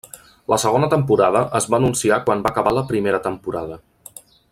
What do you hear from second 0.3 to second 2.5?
La segona temporada es va anunciar quan